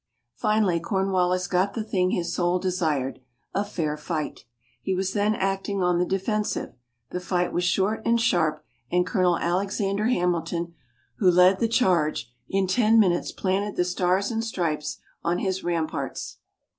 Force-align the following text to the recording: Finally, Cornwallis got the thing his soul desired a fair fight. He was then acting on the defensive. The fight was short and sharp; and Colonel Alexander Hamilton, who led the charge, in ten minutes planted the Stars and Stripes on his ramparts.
Finally, 0.33 0.79
Cornwallis 0.79 1.45
got 1.47 1.75
the 1.75 1.83
thing 1.83 2.09
his 2.09 2.33
soul 2.33 2.57
desired 2.57 3.19
a 3.53 3.63
fair 3.63 3.95
fight. 3.95 4.45
He 4.81 4.95
was 4.95 5.13
then 5.13 5.35
acting 5.35 5.83
on 5.83 5.99
the 5.99 6.07
defensive. 6.07 6.73
The 7.11 7.19
fight 7.19 7.53
was 7.53 7.63
short 7.63 8.01
and 8.03 8.19
sharp; 8.19 8.63
and 8.91 9.05
Colonel 9.05 9.37
Alexander 9.37 10.07
Hamilton, 10.07 10.73
who 11.17 11.29
led 11.29 11.59
the 11.59 11.67
charge, 11.67 12.33
in 12.49 12.65
ten 12.65 12.99
minutes 12.99 13.31
planted 13.31 13.75
the 13.75 13.85
Stars 13.85 14.31
and 14.31 14.43
Stripes 14.43 14.97
on 15.23 15.37
his 15.37 15.63
ramparts. 15.63 16.39